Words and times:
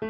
Hai, 0.00 0.08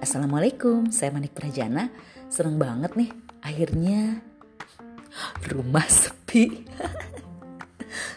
Assalamualaikum. 0.00 0.88
Saya 0.88 1.12
Manik 1.12 1.36
Prajana. 1.36 1.92
Seneng 2.32 2.56
banget 2.56 2.96
nih, 2.96 3.12
akhirnya 3.44 4.24
rumah 5.52 5.84
sepi. 5.84 6.64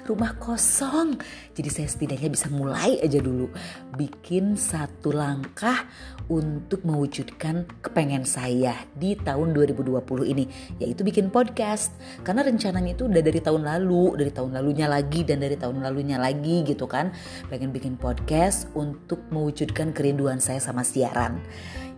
rumah 0.06 0.38
kosong. 0.38 1.18
Jadi 1.58 1.70
saya 1.70 1.88
setidaknya 1.90 2.30
bisa 2.30 2.48
mulai 2.54 3.02
aja 3.02 3.18
dulu 3.18 3.50
bikin 3.98 4.54
satu 4.56 5.12
langkah 5.12 5.90
untuk 6.30 6.82
mewujudkan 6.86 7.70
kepengen 7.86 8.26
saya 8.26 8.74
di 8.98 9.14
tahun 9.14 9.54
2020 9.54 10.02
ini 10.32 10.46
yaitu 10.82 11.06
bikin 11.06 11.30
podcast. 11.30 11.94
Karena 12.26 12.46
rencananya 12.46 12.98
itu 12.98 13.06
udah 13.06 13.22
dari 13.22 13.42
tahun 13.42 13.66
lalu, 13.66 14.18
dari 14.18 14.32
tahun 14.34 14.58
lalunya 14.58 14.90
lagi 14.90 15.22
dan 15.26 15.42
dari 15.42 15.58
tahun 15.58 15.82
lalunya 15.82 16.18
lagi 16.18 16.66
gitu 16.66 16.90
kan. 16.90 17.14
Pengen 17.50 17.70
bikin 17.70 17.98
podcast 17.98 18.70
untuk 18.74 19.22
mewujudkan 19.30 19.94
kerinduan 19.94 20.42
saya 20.42 20.62
sama 20.62 20.82
siaran. 20.82 21.42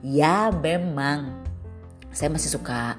Ya 0.04 0.52
memang 0.52 1.47
saya 2.12 2.34
masih 2.34 2.58
suka 2.58 2.98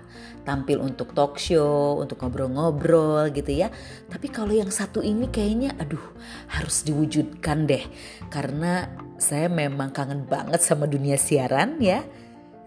tampil 0.48 0.80
untuk 0.80 1.12
talk 1.12 1.36
show, 1.36 2.00
untuk 2.00 2.24
ngobrol-ngobrol 2.24 3.28
gitu 3.36 3.52
ya. 3.52 3.68
Tapi 4.08 4.32
kalau 4.32 4.56
yang 4.56 4.72
satu 4.72 5.04
ini 5.04 5.28
kayaknya 5.28 5.76
aduh 5.76 6.00
harus 6.48 6.88
diwujudkan 6.88 7.68
deh. 7.68 7.84
Karena 8.32 8.88
saya 9.20 9.52
memang 9.52 9.92
kangen 9.92 10.24
banget 10.24 10.64
sama 10.64 10.88
dunia 10.88 11.20
siaran 11.20 11.76
ya. 11.84 12.00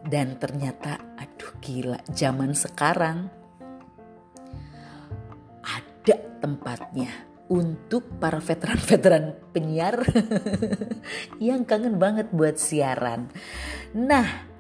Dan 0.06 0.38
ternyata 0.38 1.18
aduh 1.18 1.58
gila 1.62 1.98
zaman 2.14 2.54
sekarang 2.54 3.30
ada 5.62 6.16
tempatnya 6.42 7.10
untuk 7.52 8.08
para 8.22 8.40
veteran-veteran 8.40 9.36
penyiar 9.52 10.00
yang 11.44 11.68
kangen 11.68 12.00
banget 12.00 12.32
buat 12.32 12.56
siaran. 12.56 13.28
Nah, 13.92 14.51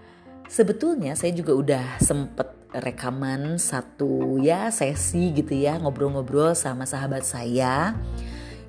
sebetulnya 0.52 1.16
saya 1.16 1.32
juga 1.32 1.56
udah 1.56 1.86
sempet 2.04 2.52
rekaman 2.76 3.56
satu 3.56 4.36
ya 4.44 4.68
sesi 4.68 5.32
gitu 5.32 5.56
ya 5.56 5.80
ngobrol-ngobrol 5.80 6.52
sama 6.52 6.84
sahabat 6.84 7.24
saya 7.24 7.96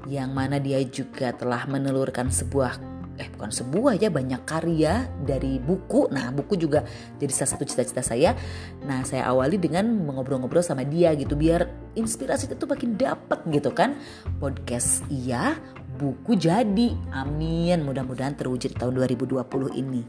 yang 0.06 0.30
mana 0.30 0.62
dia 0.62 0.78
juga 0.86 1.34
telah 1.34 1.66
menelurkan 1.66 2.30
sebuah 2.30 2.78
eh 3.18 3.28
bukan 3.34 3.50
sebuah 3.50 4.00
ya 4.00 4.08
banyak 4.08 4.40
karya 4.48 5.04
dari 5.20 5.60
buku. 5.60 6.08
Nah, 6.08 6.32
buku 6.32 6.56
juga 6.56 6.80
jadi 7.20 7.28
salah 7.28 7.50
satu 7.54 7.68
cita-cita 7.68 8.00
saya. 8.00 8.32
Nah, 8.88 9.04
saya 9.04 9.28
awali 9.28 9.60
dengan 9.60 9.84
mengobrol-ngobrol 9.84 10.64
sama 10.64 10.80
dia 10.82 11.12
gitu 11.12 11.36
biar 11.36 11.68
inspirasi 11.92 12.48
itu 12.48 12.64
makin 12.64 12.96
dapat 12.96 13.44
gitu 13.52 13.68
kan. 13.76 14.00
Podcast 14.40 15.04
iya, 15.12 15.60
buku 16.00 16.40
jadi. 16.40 16.96
Amin. 17.12 17.84
Mudah-mudahan 17.84 18.32
terwujud 18.32 18.80
tahun 18.80 18.96
2020 19.04 19.44
ini. 19.76 20.02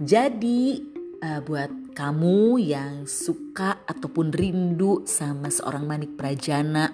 Jadi 0.00 0.91
uh, 1.22 1.40
buat 1.40 1.94
kamu 1.94 2.58
yang 2.58 3.06
suka 3.06 3.86
ataupun 3.86 4.34
rindu 4.34 5.06
sama 5.06 5.48
seorang 5.48 5.86
Manik 5.86 6.18
Prajana 6.18 6.90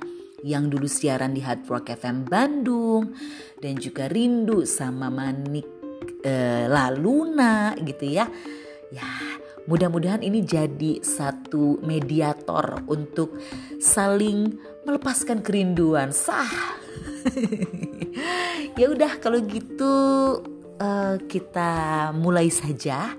yang 0.47 0.71
dulu 0.71 0.87
siaran 0.87 1.35
di 1.35 1.43
Hard 1.43 1.67
Rock 1.67 1.91
FM 1.91 2.29
Bandung 2.29 3.17
dan 3.59 3.75
juga 3.81 4.07
rindu 4.07 4.63
sama 4.69 5.11
Manik 5.11 5.67
uh, 6.23 6.65
Laluna 6.71 7.75
gitu 7.83 8.07
ya. 8.07 8.29
Ya, 8.89 9.09
mudah-mudahan 9.69 10.25
ini 10.25 10.41
jadi 10.45 11.05
satu 11.05 11.83
mediator 11.85 12.85
untuk 12.89 13.37
saling 13.83 14.57
melepaskan 14.89 15.45
kerinduan. 15.45 16.15
Sah. 16.15 16.49
ya 18.81 18.89
udah 18.89 19.21
kalau 19.21 19.43
gitu 19.45 19.93
uh, 20.81 21.21
kita 21.29 22.09
mulai 22.17 22.49
saja 22.49 23.13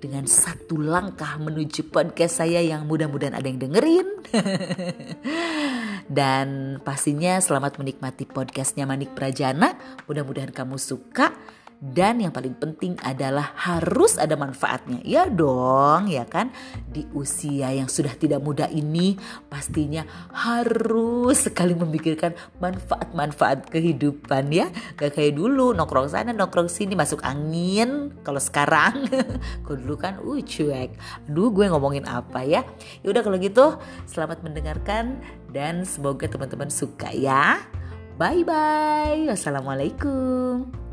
dengan 0.00 0.24
satu 0.24 0.80
langkah 0.80 1.36
menuju 1.36 1.92
podcast 1.92 2.40
saya 2.40 2.64
yang 2.64 2.88
mudah-mudahan 2.88 3.36
ada 3.36 3.44
yang 3.44 3.60
dengerin. 3.60 4.08
Dan 6.08 6.80
pastinya 6.80 7.36
selamat 7.38 7.76
menikmati 7.76 8.24
podcastnya 8.24 8.88
Manik 8.88 9.12
Prajana. 9.12 9.76
Mudah-mudahan 10.08 10.50
kamu 10.50 10.80
suka. 10.80 11.36
Dan 11.80 12.20
yang 12.20 12.28
paling 12.28 12.60
penting 12.60 13.00
adalah 13.00 13.56
harus 13.56 14.20
ada 14.20 14.36
manfaatnya. 14.36 15.00
Ya 15.00 15.24
dong, 15.24 16.12
ya 16.12 16.28
kan? 16.28 16.52
Di 16.92 17.08
usia 17.16 17.72
yang 17.72 17.88
sudah 17.88 18.12
tidak 18.20 18.44
muda 18.44 18.68
ini 18.68 19.16
pastinya 19.48 20.04
harus 20.28 21.48
sekali 21.48 21.72
memikirkan 21.72 22.36
manfaat-manfaat 22.60 23.72
kehidupan 23.72 24.52
ya. 24.52 24.68
Gak 25.00 25.16
kayak 25.16 25.40
dulu 25.40 25.72
nongkrong 25.72 26.12
sana 26.12 26.36
nongkrong 26.36 26.68
sini 26.68 26.92
masuk 26.92 27.24
angin. 27.24 28.12
Kalau 28.28 28.44
sekarang, 28.44 29.08
kalau 29.64 29.76
dulu 29.80 29.96
kan 29.96 30.20
uh 30.20 30.36
cuek. 30.36 30.92
Aduh 31.32 31.48
gue 31.48 31.64
ngomongin 31.64 32.04
apa 32.04 32.44
ya? 32.44 32.60
Ya 33.00 33.08
udah 33.08 33.24
kalau 33.24 33.40
gitu 33.40 33.80
selamat 34.04 34.44
mendengarkan 34.44 35.16
dan 35.48 35.88
semoga 35.88 36.28
teman-teman 36.28 36.68
suka 36.68 37.08
ya. 37.08 37.56
Bye 38.20 38.44
bye. 38.44 39.32
Wassalamualaikum. 39.32 40.89